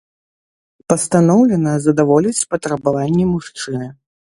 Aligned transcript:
Пастаноўлена 0.93 1.75
задаволіць 1.85 2.45
патрабаванні 2.55 3.33
мужчыны. 3.33 3.97